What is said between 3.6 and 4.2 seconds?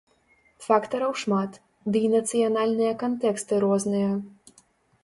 розныя.